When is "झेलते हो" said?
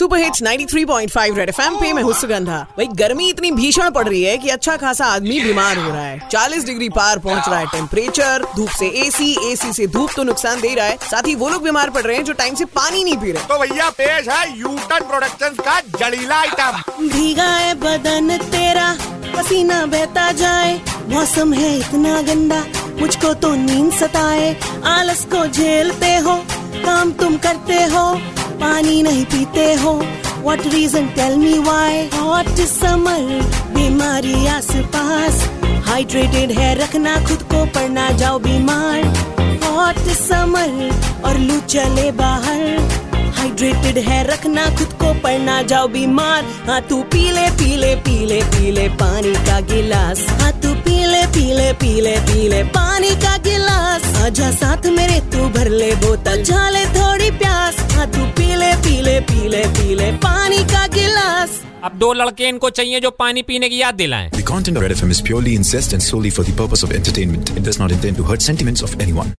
25.46-26.42